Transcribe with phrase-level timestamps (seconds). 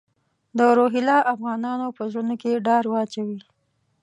[0.57, 3.39] د روهیله افغانانو په زړونو کې ډار واچوي.